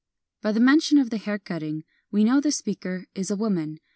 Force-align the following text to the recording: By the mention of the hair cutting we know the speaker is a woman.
By 0.41 0.51
the 0.51 0.59
mention 0.59 0.97
of 0.97 1.11
the 1.11 1.17
hair 1.19 1.37
cutting 1.37 1.83
we 2.09 2.23
know 2.23 2.39
the 2.41 2.51
speaker 2.51 3.05
is 3.13 3.29
a 3.29 3.35
woman. 3.35 3.79